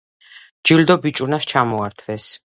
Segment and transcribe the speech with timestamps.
[0.69, 2.31] ჯილდო ბიჭუნას ჩამოართვეს.